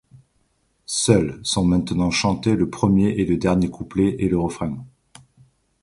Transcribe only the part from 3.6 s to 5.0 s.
couplets et le refrain.